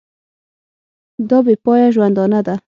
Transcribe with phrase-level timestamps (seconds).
[1.29, 2.55] دا بې پایه ژوندانه ده.